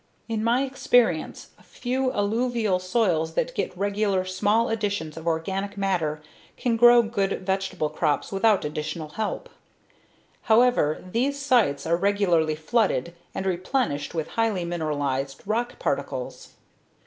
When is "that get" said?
3.35-3.77